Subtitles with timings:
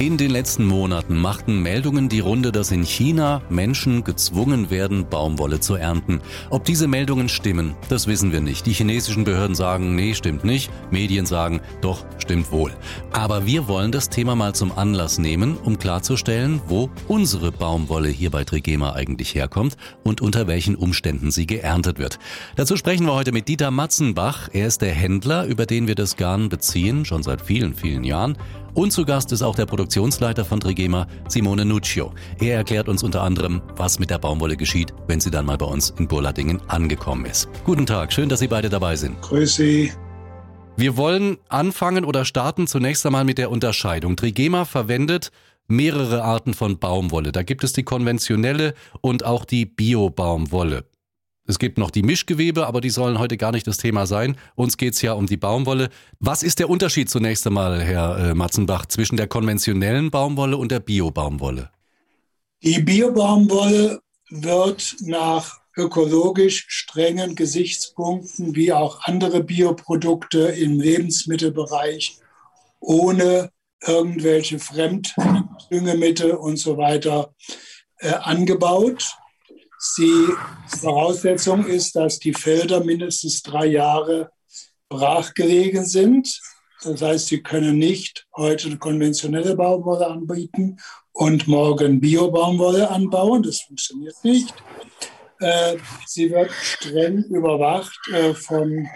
[0.00, 5.58] In den letzten Monaten machten Meldungen die Runde, dass in China Menschen gezwungen werden, Baumwolle
[5.58, 6.20] zu ernten.
[6.50, 8.64] Ob diese Meldungen stimmen, das wissen wir nicht.
[8.66, 10.70] Die chinesischen Behörden sagen, nee, stimmt nicht.
[10.92, 12.72] Medien sagen, doch, stimmt wohl.
[13.10, 18.30] Aber wir wollen das Thema mal zum Anlass nehmen, um klarzustellen, wo unsere Baumwolle hier
[18.30, 22.20] bei Trigema eigentlich herkommt und unter welchen Umständen sie geerntet wird.
[22.54, 24.48] Dazu sprechen wir heute mit Dieter Matzenbach.
[24.52, 28.38] Er ist der Händler, über den wir das Garn beziehen, schon seit vielen, vielen Jahren.
[28.74, 32.12] Und zu Gast ist auch der Produktionsleiter von Trigema, Simone Nuccio.
[32.40, 35.64] Er erklärt uns unter anderem, was mit der Baumwolle geschieht, wenn sie dann mal bei
[35.64, 37.48] uns in Burladingen angekommen ist.
[37.64, 39.18] Guten Tag, schön, dass Sie beide dabei sind.
[39.22, 39.90] Grüß Sie.
[40.76, 44.14] Wir wollen anfangen oder starten zunächst einmal mit der Unterscheidung.
[44.14, 45.30] Trigema verwendet
[45.68, 47.32] mehrere Arten von Baumwolle.
[47.32, 50.84] Da gibt es die konventionelle und auch die Bio-Baumwolle.
[51.48, 54.36] Es gibt noch die Mischgewebe, aber die sollen heute gar nicht das Thema sein.
[54.54, 55.88] Uns geht's ja um die Baumwolle.
[56.20, 60.80] Was ist der Unterschied zunächst einmal, Herr äh, Matzenbach, zwischen der konventionellen Baumwolle und der
[60.80, 61.70] Bio-Baumwolle?
[62.62, 72.18] Die Bio-Baumwolle wird nach ökologisch strengen Gesichtspunkten wie auch andere Bioprodukte im Lebensmittelbereich
[72.78, 73.50] ohne
[73.86, 77.32] irgendwelche Fremddüngemittel und so weiter
[78.00, 79.16] äh, angebaut.
[79.96, 80.28] Die
[80.80, 84.30] Voraussetzung ist, dass die Felder mindestens drei Jahre
[84.88, 86.40] brachgelegen sind.
[86.82, 90.78] Das heißt, sie können nicht heute konventionelle Baumwolle anbieten
[91.12, 93.42] und morgen Bio-Baumwolle anbauen.
[93.42, 94.54] Das funktioniert nicht.
[95.40, 95.76] Äh,
[96.06, 98.88] sie wird streng überwacht äh, von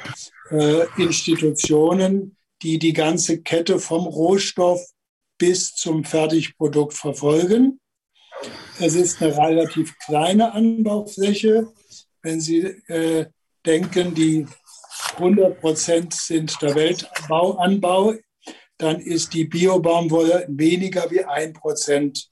[0.51, 4.81] äh, Institutionen, die die ganze Kette vom Rohstoff
[5.39, 7.81] bis zum Fertigprodukt verfolgen.
[8.79, 11.69] Es ist eine relativ kleine Anbaufläche.
[12.23, 13.27] Wenn Sie äh,
[13.65, 14.47] denken, die
[15.17, 18.15] 100 Prozent sind der Weltbauanbau,
[18.79, 22.29] dann ist die Biobaumwolle weniger wie ein Prozent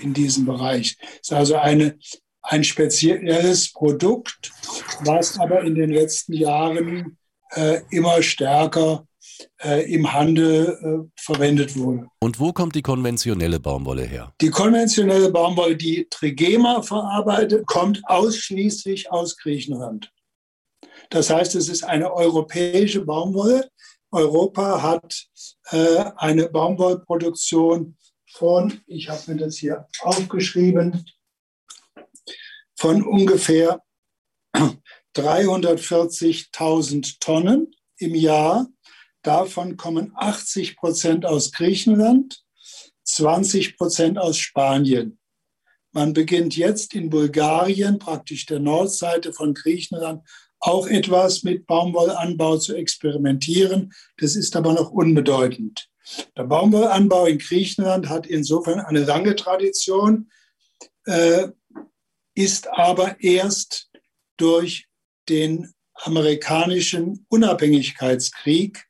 [0.00, 0.96] in diesem Bereich.
[1.00, 1.98] Es ist also eine,
[2.42, 4.52] ein spezielles Produkt,
[5.00, 7.16] was aber in den letzten Jahren
[7.50, 9.06] äh, immer stärker
[9.84, 12.08] im Handel äh, verwendet wurde.
[12.20, 14.32] Und wo kommt die konventionelle Baumwolle her?
[14.40, 20.12] Die konventionelle Baumwolle, die Trigema verarbeitet, kommt ausschließlich aus Griechenland.
[21.10, 23.68] Das heißt, es ist eine europäische Baumwolle.
[24.10, 25.26] Europa hat
[25.70, 27.96] äh, eine Baumwollproduktion
[28.32, 31.06] von, ich habe mir das hier aufgeschrieben,
[32.76, 33.82] von ungefähr
[35.16, 38.68] 340.000 Tonnen im Jahr.
[39.26, 42.44] Davon kommen 80 Prozent aus Griechenland,
[43.02, 45.18] 20 Prozent aus Spanien.
[45.90, 50.22] Man beginnt jetzt in Bulgarien, praktisch der Nordseite von Griechenland,
[50.60, 53.92] auch etwas mit Baumwollanbau zu experimentieren.
[54.18, 55.88] Das ist aber noch unbedeutend.
[56.36, 60.30] Der Baumwollanbau in Griechenland hat insofern eine lange Tradition,
[61.04, 61.48] äh,
[62.36, 63.90] ist aber erst
[64.36, 64.86] durch
[65.28, 68.86] den amerikanischen Unabhängigkeitskrieg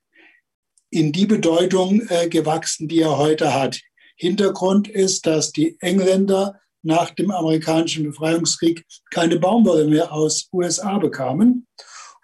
[0.97, 3.79] in die Bedeutung äh, gewachsen, die er heute hat.
[4.17, 11.67] Hintergrund ist, dass die Engländer nach dem amerikanischen Befreiungskrieg keine Baumwolle mehr aus USA bekamen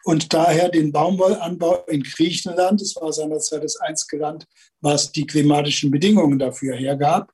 [0.04, 4.46] und daher den Baumwollanbau in Griechenland, das war seinerzeit das einzige Land,
[4.80, 7.30] was die klimatischen Bedingungen dafür hergab,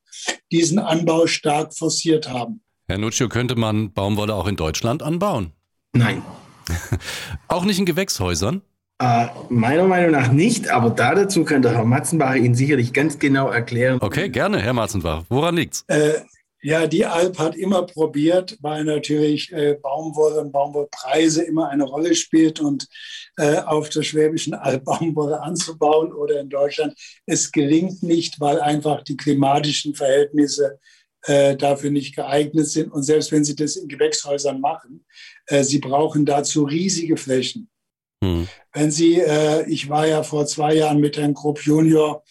[0.51, 2.61] diesen Anbau stark forciert haben.
[2.89, 5.53] Herr Nuccio, könnte man Baumwolle auch in Deutschland anbauen?
[5.93, 6.21] Nein.
[7.47, 8.61] auch nicht in Gewächshäusern?
[9.01, 13.17] Äh, meiner Meinung nach nicht, aber da dazu kann der Herr Matzenbach Ihnen sicherlich ganz
[13.17, 13.97] genau erklären.
[14.01, 15.23] Okay, gerne, Herr Matzenbach.
[15.29, 15.85] Woran liegt's?
[15.87, 16.15] Äh,
[16.61, 22.13] ja, die Alp hat immer probiert, weil natürlich äh, Baumwolle und Baumwollpreise immer eine Rolle
[22.13, 22.87] spielt und
[23.37, 26.93] äh, auf der Schwäbischen Alb Baumwolle anzubauen oder in Deutschland.
[27.25, 30.77] Es gelingt nicht, weil einfach die klimatischen Verhältnisse
[31.23, 32.91] äh, dafür nicht geeignet sind.
[32.91, 35.05] Und selbst wenn sie das in Gewächshäusern machen,
[35.45, 37.69] äh, sie brauchen dazu riesige Flächen.
[38.23, 38.47] Hm.
[38.73, 42.23] Wenn Sie, äh, ich war ja vor zwei Jahren mit Herrn Grupp Junior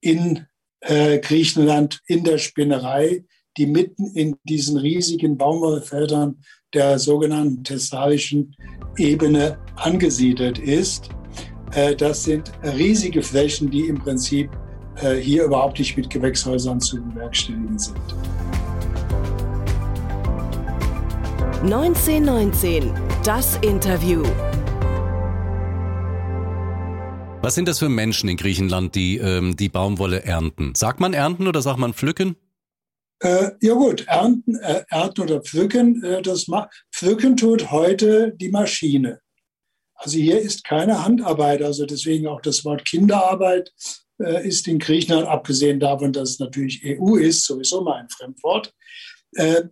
[0.00, 0.46] in
[0.80, 3.24] äh, Griechenland in der Spinnerei,
[3.56, 6.42] die mitten in diesen riesigen Baumwollfeldern
[6.72, 8.54] der sogenannten thessalischen
[8.96, 11.08] Ebene angesiedelt ist.
[11.72, 14.50] Äh, das sind riesige Flächen, die im Prinzip
[14.96, 17.98] äh, hier überhaupt nicht mit Gewächshäusern zu bewerkstelligen sind.
[21.62, 22.92] 1919,
[23.22, 24.22] das Interview.
[27.42, 30.74] Was sind das für Menschen in Griechenland, die ähm, die Baumwolle ernten?
[30.74, 32.36] Sagt man ernten oder sagt man pflücken?
[33.20, 36.46] Äh, ja gut, ernten, äh, ernten oder pflücken, äh, das
[36.94, 39.20] pflücken tut heute die Maschine.
[39.94, 43.72] Also hier ist keine Handarbeit, also deswegen auch das Wort Kinderarbeit
[44.18, 48.74] äh, ist in Griechenland, abgesehen davon, dass es natürlich EU ist, sowieso mal ein Fremdwort.
[49.34, 49.62] Äh,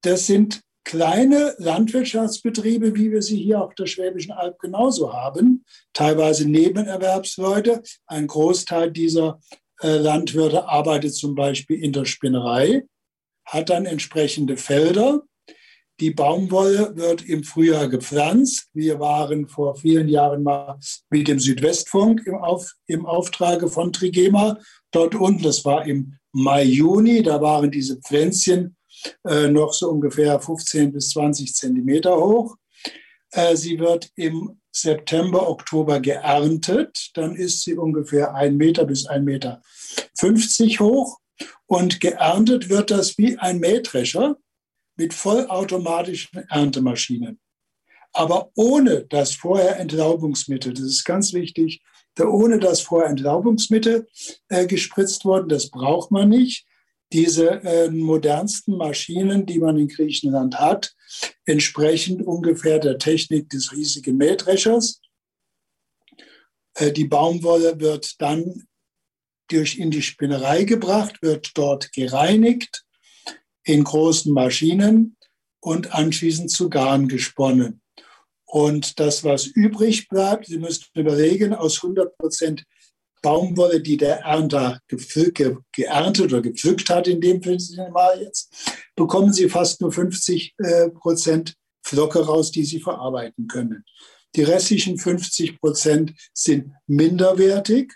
[0.00, 6.48] das sind kleine Landwirtschaftsbetriebe, wie wir sie hier auf der Schwäbischen Alb genauso haben, teilweise
[6.48, 7.82] Nebenerwerbsleute.
[8.06, 9.40] Ein Großteil dieser
[9.80, 12.84] äh, Landwirte arbeitet zum Beispiel in der Spinnerei,
[13.44, 15.22] hat dann entsprechende Felder.
[16.00, 18.68] Die Baumwolle wird im Frühjahr gepflanzt.
[18.72, 20.78] Wir waren vor vielen Jahren mal
[21.10, 24.58] mit dem Südwestfunk im, Auf, im Auftrage von Trigema
[24.90, 25.42] dort unten.
[25.42, 27.22] Das war im Mai, Juni.
[27.22, 28.76] Da waren diese Pflänzchen
[29.24, 32.56] äh, noch so ungefähr 15 bis 20 Zentimeter hoch.
[33.30, 37.10] Äh, sie wird im September, Oktober geerntet.
[37.14, 39.62] Dann ist sie ungefähr ein Meter bis ein Meter
[40.18, 41.18] 50 hoch.
[41.66, 44.36] Und geerntet wird das wie ein Mähdrescher
[44.96, 47.40] mit vollautomatischen Erntemaschinen.
[48.12, 51.82] Aber ohne das vorher Entlaubungsmittel, das ist ganz wichtig,
[52.20, 54.06] ohne das vorher Entlaubungsmittel
[54.48, 56.66] äh, gespritzt worden, das braucht man nicht
[57.12, 60.94] diese äh, modernsten Maschinen, die man in Griechenland hat,
[61.44, 65.00] entsprechend ungefähr der Technik des riesigen Mähdreschers.
[66.74, 68.66] Äh, die Baumwolle wird dann
[69.48, 72.84] durch in die Spinnerei gebracht, wird dort gereinigt
[73.64, 75.16] in großen Maschinen
[75.60, 77.82] und anschließend zu Garn gesponnen.
[78.44, 82.64] Und das, was übrig bleibt, Sie müssen überlegen, aus 100 Prozent
[83.22, 87.40] Baumwolle, die der Ernter geerntet oder gepflückt hat, in dem
[87.92, 88.52] Mal jetzt,
[88.96, 91.54] bekommen Sie fast nur 50 äh, Prozent
[91.84, 93.84] Flocke raus, die Sie verarbeiten können.
[94.34, 97.92] Die restlichen 50 Prozent sind minderwertig.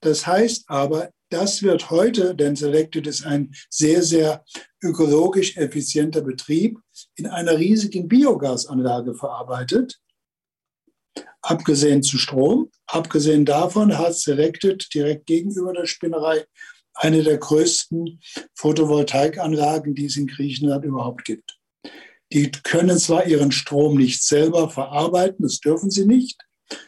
[0.00, 4.44] Das heißt aber, das wird heute, denn Selected ist ein sehr, sehr
[4.82, 6.78] ökologisch effizienter Betrieb,
[7.16, 9.98] in einer riesigen Biogasanlage verarbeitet
[11.42, 12.70] abgesehen zu Strom.
[12.86, 16.44] Abgesehen davon hat Selected direkt gegenüber der Spinnerei
[16.94, 18.20] eine der größten
[18.54, 21.58] Photovoltaikanlagen, die es in Griechenland überhaupt gibt.
[22.32, 26.40] Die können zwar ihren Strom nicht selber verarbeiten, das dürfen sie nicht.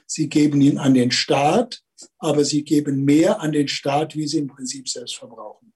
[0.07, 1.83] Sie geben ihn an den Staat,
[2.19, 5.73] aber sie geben mehr an den Staat, wie sie im Prinzip selbst verbrauchen.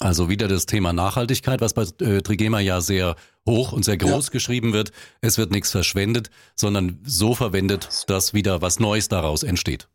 [0.00, 3.16] Also wieder das Thema Nachhaltigkeit, was bei äh, Trigema ja sehr
[3.46, 4.32] hoch und sehr groß ja.
[4.32, 4.92] geschrieben wird.
[5.20, 9.88] Es wird nichts verschwendet, sondern so verwendet, dass wieder was Neues daraus entsteht.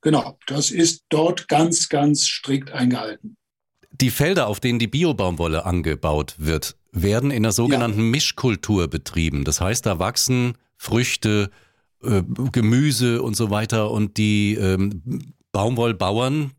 [0.00, 3.36] Genau, das ist dort ganz, ganz strikt eingehalten.
[3.90, 8.10] Die Felder, auf denen die Biobaumwolle angebaut wird, werden in der sogenannten ja.
[8.10, 9.44] Mischkultur betrieben.
[9.44, 11.50] Das heißt, da wachsen Früchte,
[12.02, 12.22] äh,
[12.52, 16.52] Gemüse und so weiter und die ähm, Baumwollbauern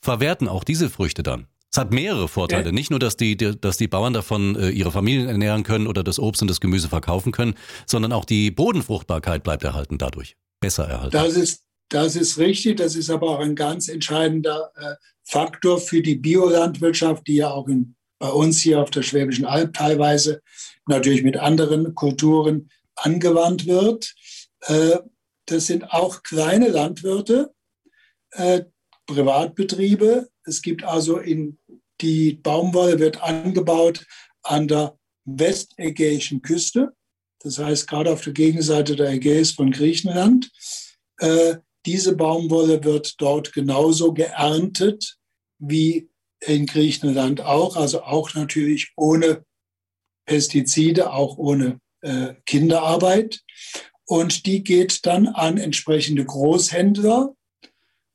[0.00, 1.46] verwerten auch diese Früchte dann.
[1.70, 2.66] Es hat mehrere Vorteile.
[2.66, 2.72] Ja.
[2.72, 6.18] Nicht nur, dass die, dass die Bauern davon äh, ihre Familien ernähren können oder das
[6.18, 7.54] Obst und das Gemüse verkaufen können,
[7.86, 10.36] sondern auch die Bodenfruchtbarkeit bleibt erhalten dadurch.
[10.60, 11.12] Besser erhalten.
[11.12, 12.78] Das ist, das ist richtig.
[12.78, 14.94] Das ist aber auch ein ganz entscheidender äh,
[15.24, 19.74] Faktor für die Biolandwirtschaft, die ja auch in, bei uns hier auf der Schwäbischen Alb
[19.74, 20.40] teilweise
[20.86, 24.14] natürlich mit anderen Kulturen angewandt wird.
[24.62, 24.96] Äh,
[25.44, 27.52] das sind auch kleine Landwirte,
[28.32, 28.62] äh,
[29.06, 30.28] Privatbetriebe.
[30.48, 31.58] Es gibt also in
[32.00, 34.06] die Baumwolle wird angebaut
[34.42, 36.94] an der westägäischen Küste.
[37.40, 40.50] Das heißt, gerade auf der Gegenseite der Ägäis von Griechenland.
[41.18, 41.56] Äh,
[41.86, 45.18] diese Baumwolle wird dort genauso geerntet
[45.58, 46.08] wie
[46.40, 49.44] in Griechenland auch, also auch natürlich ohne
[50.26, 53.40] Pestizide, auch ohne äh, Kinderarbeit.
[54.06, 57.34] Und die geht dann an entsprechende Großhändler,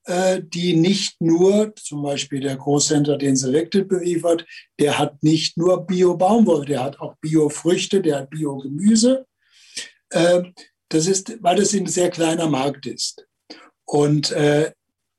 [0.06, 4.46] die nicht nur, zum Beispiel der Großhändler, den Selected beliefert,
[4.78, 9.26] der hat nicht nur Bio-Baumwolle, der hat auch Bio-Früchte, der hat Bio-Gemüse.
[10.10, 10.44] Äh,
[10.90, 13.26] das ist, weil das ein sehr kleiner Markt ist.
[13.86, 14.72] Und äh,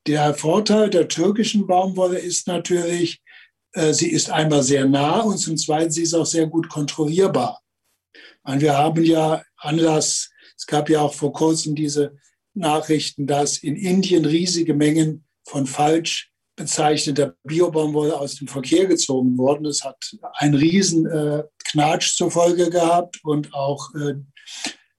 [0.06, 3.22] der Vorteil der türkischen Baumwolle ist natürlich,
[3.90, 7.60] sie ist einmal sehr nah und zum Zweiten, sie ist auch sehr gut kontrollierbar.
[8.44, 12.16] Und wir haben ja Anlass, es gab ja auch vor kurzem diese
[12.54, 19.64] Nachrichten, dass in Indien riesige Mengen von falsch bezeichneter Biobaumwolle aus dem Verkehr gezogen wurden.
[19.64, 19.96] Das hat
[20.34, 24.14] einen riesen äh, Knatsch zur Folge gehabt und auch, äh,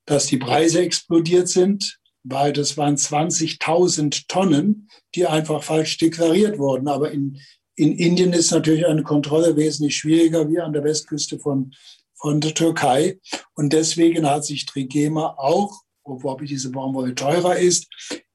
[0.06, 6.88] dass die Preise explodiert sind, weil das waren 20.000 Tonnen, die einfach falsch deklariert wurden.
[6.88, 7.40] Aber in,
[7.76, 11.74] in Indien ist natürlich eine Kontrolle wesentlich schwieriger wie an der Westküste von,
[12.16, 13.20] von der Türkei.
[13.54, 17.88] Und deswegen hat sich Trigema auch wobei diese Baumwolle teurer ist,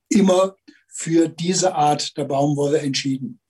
[0.08, 0.54] immer
[0.88, 3.40] für diese Art der Baumwolle entschieden.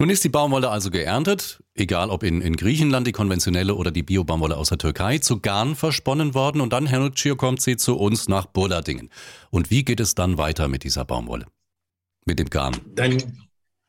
[0.00, 4.04] Nun ist die Baumwolle also geerntet, egal ob in, in Griechenland die konventionelle oder die
[4.04, 7.96] Bio-Baumwolle aus der Türkei, zu Garn versponnen worden und dann, Herr Nutschier, kommt sie zu
[7.98, 9.10] uns nach Bullardingen.
[9.50, 11.46] Und wie geht es dann weiter mit dieser Baumwolle?
[12.26, 12.76] Mit dem Garn?
[12.94, 13.20] Dann,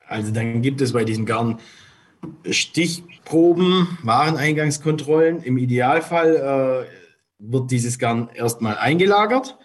[0.08, 1.60] also dann gibt es bei diesem Garn
[2.50, 5.44] Stichproben, Wareneingangskontrollen.
[5.44, 6.99] Im Idealfall äh,
[7.39, 9.58] wird dieses Garn erstmal eingelagert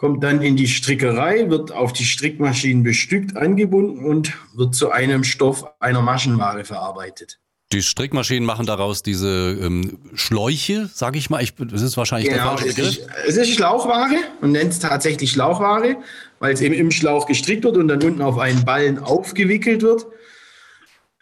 [0.00, 5.24] kommt dann in die Strickerei, wird auf die Strickmaschinen bestückt, angebunden und wird zu einem
[5.24, 7.38] Stoff einer Maschenware verarbeitet.
[7.70, 11.42] Die Strickmaschinen machen daraus diese ähm, Schläuche, sage ich mal.
[11.42, 12.88] Ich, das ist wahrscheinlich genau, der falsche Begriff.
[12.88, 15.98] Es ist, es ist Schlauchware und nennt es tatsächlich Schlauchware,
[16.38, 20.06] weil es eben im Schlauch gestrickt wird und dann unten auf einen Ballen aufgewickelt wird.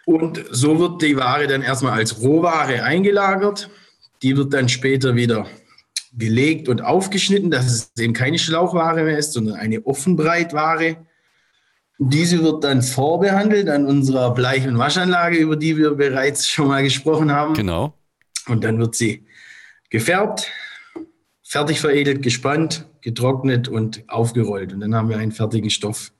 [0.07, 3.69] Und so wird die Ware dann erstmal als Rohware eingelagert.
[4.23, 5.49] Die wird dann später wieder
[6.12, 10.97] gelegt und aufgeschnitten, dass es eben keine Schlauchware mehr ist, sondern eine Offenbreitware.
[11.99, 16.83] Diese wird dann vorbehandelt an unserer Bleich- und Waschanlage, über die wir bereits schon mal
[16.83, 17.55] gesprochen haben.
[17.55, 17.95] Genau.
[18.47, 19.27] Und dann wird sie
[19.91, 20.50] gefärbt,
[21.43, 24.73] fertig veredelt, gespannt, getrocknet und aufgerollt.
[24.73, 26.12] Und dann haben wir einen fertigen Stoff.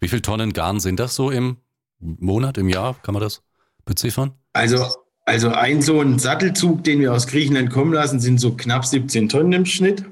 [0.00, 1.58] Wie viele Tonnen Garn sind das so im
[2.00, 2.96] Monat, im Jahr?
[3.02, 3.42] Kann man das
[3.84, 4.32] beziffern?
[4.52, 4.86] Also
[5.28, 9.28] also ein so ein Sattelzug, den wir aus Griechenland kommen lassen, sind so knapp 17
[9.28, 10.04] Tonnen im Schnitt.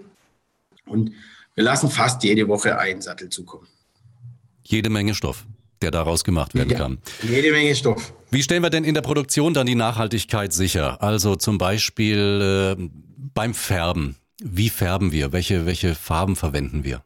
[0.85, 1.13] Und
[1.55, 3.67] wir lassen fast jede Woche einen Sattelzug kommen.
[4.63, 5.47] Jede Menge Stoff,
[5.81, 6.99] der daraus gemacht werden ja, kann.
[7.23, 8.13] Jede Menge Stoff.
[8.31, 11.03] Wie stellen wir denn in der Produktion dann die Nachhaltigkeit sicher?
[11.03, 12.89] Also zum Beispiel äh,
[13.33, 14.17] beim Färben.
[14.43, 15.33] Wie färben wir?
[15.33, 17.03] Welche, welche Farben verwenden wir?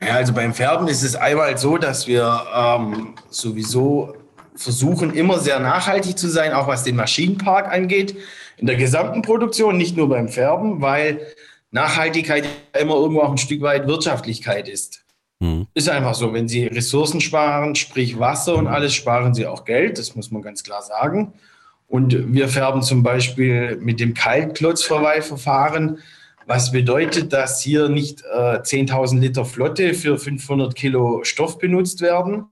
[0.00, 4.16] Ja, also beim Färben ist es einmal so, dass wir ähm, sowieso
[4.54, 8.16] versuchen immer sehr nachhaltig zu sein, auch was den Maschinenpark angeht,
[8.56, 11.20] in der gesamten Produktion, nicht nur beim Färben, weil
[11.70, 12.46] Nachhaltigkeit
[12.78, 15.04] immer irgendwo auch ein Stück weit Wirtschaftlichkeit ist.
[15.40, 15.66] Mhm.
[15.74, 19.98] Ist einfach so, wenn Sie Ressourcen sparen, sprich Wasser und alles, sparen Sie auch Geld,
[19.98, 21.32] das muss man ganz klar sagen.
[21.88, 25.98] Und wir färben zum Beispiel mit dem Kaltklotzverweilverfahren,
[26.46, 32.46] was bedeutet, dass hier nicht äh, 10.000 Liter Flotte für 500 Kilo Stoff benutzt werden,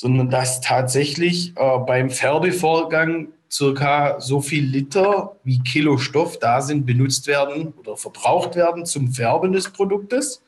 [0.00, 6.86] sondern dass tatsächlich äh, beim Färbevorgang circa so viel Liter wie Kilo Stoff da sind,
[6.86, 10.40] benutzt werden oder verbraucht werden zum Färben des Produktes.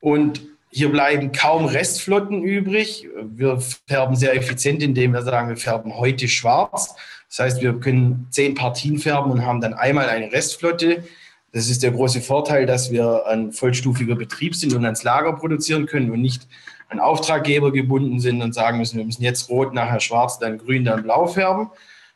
[0.00, 0.40] Und
[0.70, 3.08] hier bleiben kaum Restflotten übrig.
[3.24, 6.94] Wir färben sehr effizient, indem wir sagen, wir färben heute schwarz.
[7.28, 11.02] Das heißt, wir können zehn Partien färben und haben dann einmal eine Restflotte.
[11.50, 15.86] Das ist der große Vorteil, dass wir ein vollstufiger Betrieb sind und ans Lager produzieren
[15.86, 16.46] können und nicht
[16.88, 20.84] an Auftraggeber gebunden sind und sagen müssen, wir müssen jetzt rot, nachher schwarz, dann grün,
[20.84, 21.68] dann blau färben.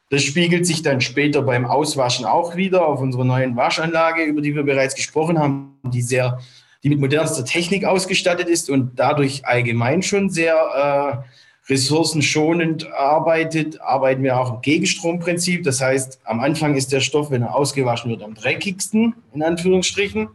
[0.08, 4.54] Das spiegelt sich dann später beim Auswaschen auch wieder auf unserer neuen Waschanlage, über die
[4.54, 6.38] wir bereits gesprochen haben, die sehr,
[6.82, 13.80] die mit modernster Technik ausgestattet ist und dadurch allgemein schon sehr äh, ressourcenschonend arbeitet.
[13.80, 15.64] Arbeiten wir auch im Gegenstromprinzip.
[15.64, 20.28] Das heißt, am Anfang ist der Stoff, wenn er ausgewaschen wird, am dreckigsten, in Anführungsstrichen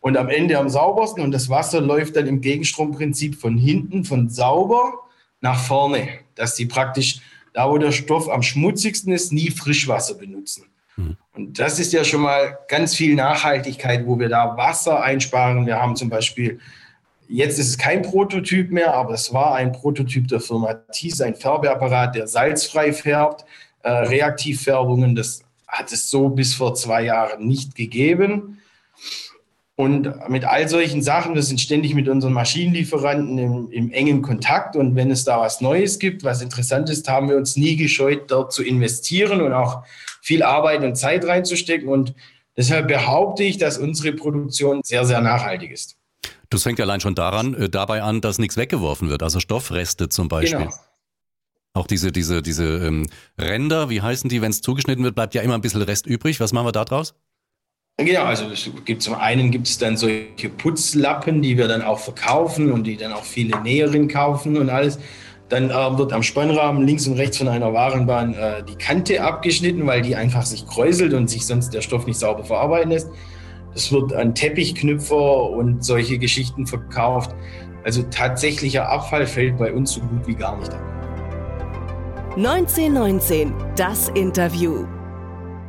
[0.00, 4.28] und am Ende am saubersten und das Wasser läuft dann im Gegenstromprinzip von hinten, von
[4.28, 4.94] sauber
[5.40, 7.20] nach vorne, dass sie praktisch
[7.52, 10.66] da, wo der Stoff am schmutzigsten ist, nie Frischwasser benutzen.
[10.96, 11.16] Mhm.
[11.34, 15.66] Und das ist ja schon mal ganz viel Nachhaltigkeit, wo wir da Wasser einsparen.
[15.66, 16.60] Wir haben zum Beispiel,
[17.28, 21.34] jetzt ist es kein Prototyp mehr, aber es war ein Prototyp der Firma Thies, ein
[21.34, 23.44] Färbeapparat, der salzfrei färbt,
[23.82, 25.14] äh, Reaktivfärbungen.
[25.14, 28.58] Das hat es so bis vor zwei Jahren nicht gegeben.
[29.80, 34.76] Und mit all solchen Sachen, wir sind ständig mit unseren Maschinenlieferanten im, im, engen Kontakt.
[34.76, 38.30] Und wenn es da was Neues gibt, was interessant ist, haben wir uns nie gescheut,
[38.30, 39.82] dort zu investieren und auch
[40.20, 41.88] viel Arbeit und Zeit reinzustecken.
[41.88, 42.12] Und
[42.58, 45.96] deshalb behaupte ich, dass unsere Produktion sehr, sehr nachhaltig ist.
[46.50, 50.28] Das fängt allein schon daran, äh, dabei an, dass nichts weggeworfen wird, also Stoffreste zum
[50.28, 50.58] Beispiel.
[50.58, 50.74] Genau.
[51.72, 53.06] Auch diese, diese, diese ähm,
[53.38, 56.38] Ränder, wie heißen die, wenn es zugeschnitten wird, bleibt ja immer ein bisschen Rest übrig.
[56.38, 57.14] Was machen wir da draus?
[58.04, 61.98] Genau, also es gibt zum einen gibt es dann solche Putzlappen, die wir dann auch
[61.98, 64.98] verkaufen und die dann auch viele Näherinnen kaufen und alles.
[65.50, 69.86] Dann äh, wird am Spannrahmen links und rechts von einer Warenbahn äh, die Kante abgeschnitten,
[69.86, 73.10] weil die einfach sich kräuselt und sich sonst der Stoff nicht sauber verarbeiten lässt.
[73.74, 77.34] Das wird an Teppichknüpfer und solche Geschichten verkauft.
[77.84, 80.80] Also tatsächlicher Abfall fällt bei uns so gut wie gar nicht an.
[82.36, 84.86] 1919, das Interview.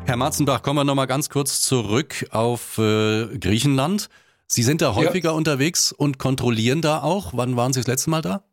[0.05, 4.09] Herr Matzenbach, kommen wir nochmal ganz kurz zurück auf äh, Griechenland.
[4.47, 5.35] Sie sind da häufiger ja.
[5.35, 7.31] unterwegs und kontrollieren da auch.
[7.33, 8.43] Wann waren Sie das letzte Mal da?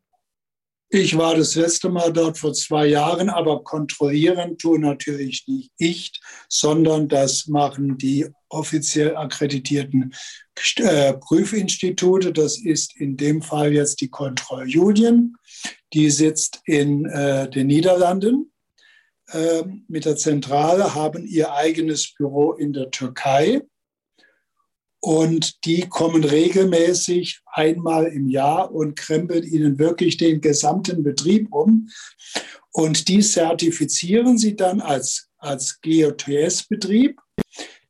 [0.91, 6.13] Ich war das letzte Mal dort vor zwei Jahren, aber kontrollieren tue natürlich nicht ich,
[6.49, 10.15] sondern das machen die offiziell akkreditierten
[10.77, 12.33] äh, Prüfinstitute.
[12.33, 15.37] Das ist in dem Fall jetzt die Kontrolljudien.
[15.93, 18.51] Die sitzt in äh, den Niederlanden
[19.33, 23.63] äh, mit der Zentrale, haben ihr eigenes Büro in der Türkei.
[25.01, 31.89] Und die kommen regelmäßig einmal im Jahr und krempeln ihnen wirklich den gesamten Betrieb um.
[32.73, 37.21] Und die zertifizieren sie dann als, als GOTS-Betrieb.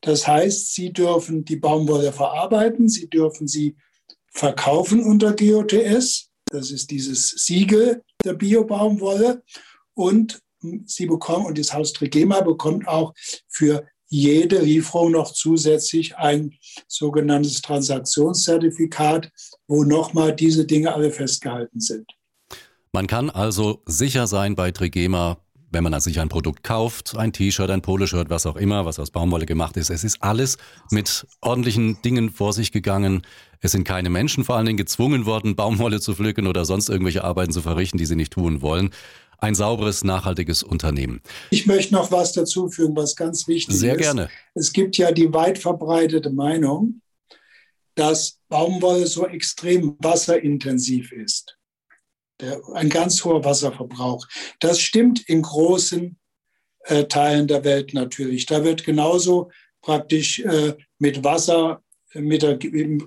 [0.01, 3.77] Das heißt, sie dürfen die Baumwolle verarbeiten, sie dürfen sie
[4.33, 6.31] verkaufen unter GOTS.
[6.47, 9.43] Das ist dieses Siegel der Biobaumwolle.
[9.95, 10.41] Und
[10.87, 13.13] sie bekommen, und das Haus Trigema bekommt auch
[13.49, 16.55] für jede Lieferung noch zusätzlich ein
[16.87, 19.31] sogenanntes Transaktionszertifikat,
[19.67, 22.07] wo nochmal diese Dinge alle festgehalten sind.
[22.93, 25.39] Man kann also sicher sein bei Trigema,
[25.71, 29.11] wenn man sich ein Produkt kauft, ein T-Shirt, ein Poloshirt, was auch immer, was aus
[29.11, 29.91] Baumwolle gemacht ist.
[29.91, 30.57] Es ist alles
[30.91, 33.23] mit ordentlichen Dingen vor sich gegangen.
[33.61, 37.25] Es sind keine Menschen vor allen Dingen gezwungen worden, Baumwolle zu pflücken oder sonst irgendwelche
[37.25, 38.91] Arbeiten zu verrichten, die sie nicht tun wollen.
[39.39, 41.21] Ein sauberes, nachhaltiges Unternehmen.
[41.51, 43.99] Ich möchte noch was dazu fügen, was ganz wichtig Sehr ist.
[43.99, 44.31] Sehr gerne.
[44.55, 47.01] Es gibt ja die weit verbreitete Meinung,
[47.95, 51.59] dass Baumwolle so extrem wasserintensiv ist
[52.41, 54.27] der, ein ganz hoher Wasserverbrauch.
[54.61, 56.17] Das stimmt in großen
[56.85, 58.47] äh, Teilen der Welt natürlich.
[58.47, 61.83] Da wird genauso praktisch äh, mit Wasser,
[62.15, 62.59] mit der,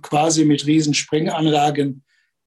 [0.02, 2.04] quasi mit Riesenspringanlagen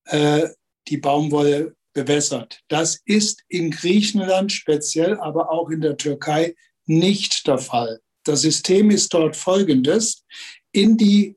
[0.06, 0.48] äh,
[0.88, 2.60] die Baumwolle bewässert.
[2.68, 8.00] Das ist in Griechenland speziell, aber auch in der Türkei nicht der Fall.
[8.24, 10.24] Das System ist dort folgendes.
[10.72, 11.36] In die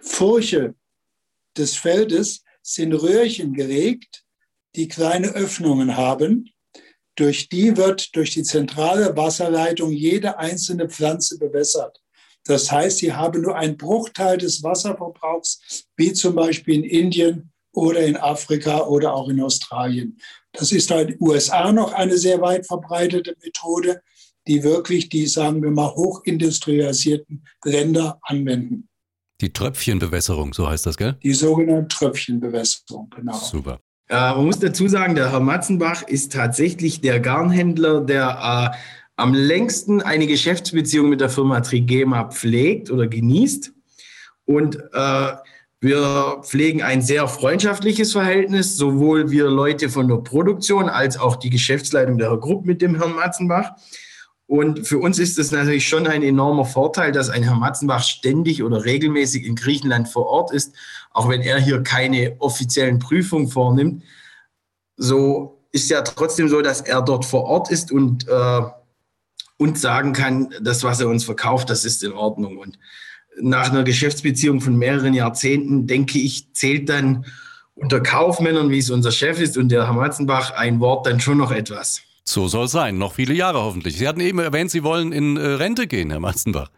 [0.00, 0.74] Furche
[1.56, 4.24] des Feldes sind Röhrchen gelegt,
[4.76, 6.50] die kleine Öffnungen haben.
[7.16, 12.00] Durch die wird durch die zentrale Wasserleitung jede einzelne Pflanze bewässert.
[12.44, 18.00] Das heißt, sie haben nur einen Bruchteil des Wasserverbrauchs, wie zum Beispiel in Indien oder
[18.00, 20.18] in Afrika oder auch in Australien.
[20.52, 24.00] Das ist in den USA noch eine sehr weit verbreitete Methode,
[24.46, 28.88] die wirklich die, sagen wir mal, hochindustrialisierten Länder anwenden.
[29.40, 31.16] Die Tröpfchenbewässerung, so heißt das, gell?
[31.22, 33.34] Die sogenannte Tröpfchenbewässerung, genau.
[33.34, 33.80] Super.
[34.08, 38.76] Äh, man muss dazu sagen, der Herr Matzenbach ist tatsächlich der Garnhändler, der äh,
[39.16, 43.72] am längsten eine Geschäftsbeziehung mit der Firma Trigema pflegt oder genießt.
[44.44, 45.32] Und äh,
[45.84, 51.50] wir pflegen ein sehr freundschaftliches Verhältnis, sowohl wir Leute von der Produktion als auch die
[51.50, 53.72] Geschäftsleitung der Gruppe mit dem Herrn Matzenbach.
[54.46, 58.62] Und für uns ist es natürlich schon ein enormer Vorteil, dass ein Herr Matzenbach ständig
[58.62, 60.74] oder regelmäßig in Griechenland vor Ort ist,
[61.10, 64.02] auch wenn er hier keine offiziellen Prüfungen vornimmt.
[64.96, 68.60] So ist ja trotzdem so, dass er dort vor Ort ist und äh,
[69.58, 72.58] uns sagen kann, das, was er uns verkauft, das ist in Ordnung.
[72.58, 72.78] Und
[73.40, 77.26] nach einer Geschäftsbeziehung von mehreren Jahrzehnten, denke ich, zählt dann
[77.74, 81.38] unter Kaufmännern, wie es unser Chef ist und der Herr Matzenbach, ein Wort dann schon
[81.38, 82.02] noch etwas.
[82.24, 82.96] So soll es sein.
[82.98, 83.98] Noch viele Jahre hoffentlich.
[83.98, 86.70] Sie hatten eben erwähnt, Sie wollen in äh, Rente gehen, Herr Matzenbach.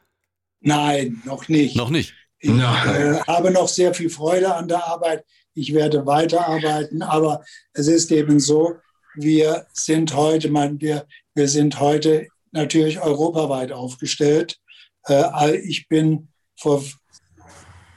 [0.61, 1.77] Nein, noch nicht.
[1.77, 2.15] Noch nicht.
[2.39, 5.25] Ich äh, habe noch sehr viel Freude an der Arbeit.
[5.55, 8.75] Ich werde weiterarbeiten, aber es ist eben so,
[9.15, 14.59] wir sind heute, man, wir, wir sind heute natürlich europaweit aufgestellt.
[15.09, 16.83] Äh, ich bin vor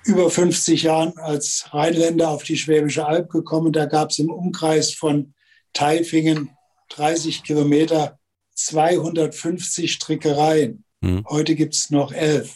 [0.05, 3.71] über 50 Jahren als Rheinländer auf die Schwäbische Alb gekommen.
[3.71, 5.33] Da gab es im Umkreis von
[5.73, 6.51] Taifingen
[6.89, 8.19] 30 Kilometer
[8.55, 10.83] 250 Strickereien.
[11.01, 11.25] Mhm.
[11.29, 12.55] Heute gibt es noch elf.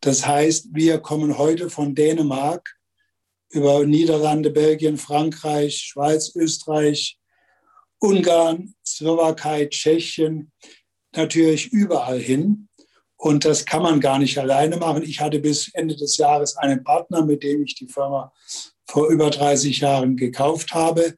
[0.00, 2.76] Das heißt, wir kommen heute von Dänemark
[3.50, 7.18] über Niederlande, Belgien, Frankreich, Schweiz, Österreich,
[8.00, 10.52] Ungarn, Slowakei, Tschechien,
[11.14, 12.68] natürlich überall hin.
[13.24, 15.02] Und das kann man gar nicht alleine machen.
[15.02, 18.30] Ich hatte bis Ende des Jahres einen Partner, mit dem ich die Firma
[18.86, 21.14] vor über 30 Jahren gekauft habe.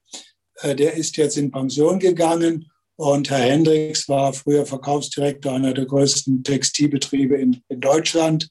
[0.60, 5.86] Äh, der ist jetzt in Pension gegangen und Herr Hendricks war früher Verkaufsdirektor einer der
[5.86, 8.50] größten Textilbetriebe in, in Deutschland.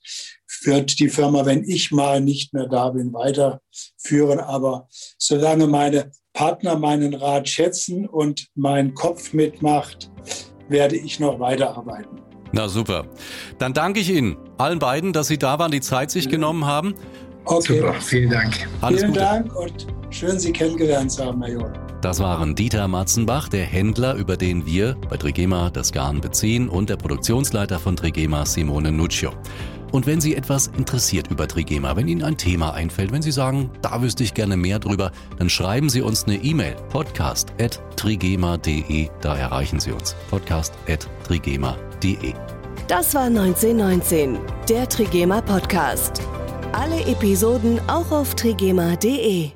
[0.63, 4.41] Wird die Firma, wenn ich mal nicht mehr da bin, weiterführen.
[4.41, 10.11] Aber solange meine Partner meinen Rat schätzen und mein Kopf mitmacht,
[10.67, 12.24] werde ich noch weiterarbeiten.
[12.55, 13.05] Na super.
[13.59, 16.95] Dann danke ich Ihnen, allen beiden, dass Sie da waren, die Zeit sich genommen haben.
[17.43, 17.79] Okay.
[17.79, 18.67] Super, vielen Dank.
[18.79, 19.25] Alles vielen Gute.
[19.25, 21.71] Dank und schön, Sie kennengelernt zu haben, Herr Jod.
[22.01, 26.89] Das waren Dieter Matzenbach, der Händler, über den wir bei Trigema das Garn beziehen, und
[26.89, 29.31] der Produktionsleiter von Trigema, Simone Nuccio.
[29.95, 33.71] Und wenn Sie etwas interessiert über Trigema, wenn Ihnen ein Thema einfällt, wenn Sie sagen,
[33.81, 39.79] da wüsste ich gerne mehr drüber, dann schreiben Sie uns eine E-Mail, podcast.trigema.de, da erreichen
[39.79, 40.13] Sie uns.
[40.29, 42.33] podcast.trigema.de.
[42.89, 46.21] Das war 1919, der Trigema Podcast.
[46.73, 49.51] Alle Episoden auch auf trigema.de.